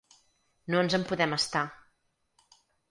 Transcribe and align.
No 0.73 0.81
ens 0.85 0.97
en 0.99 1.05
podem 1.11 1.39
estar. 1.39 1.65